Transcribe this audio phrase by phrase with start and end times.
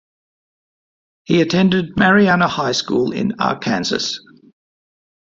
[1.25, 4.17] He attended Marianna High School in Arkansas.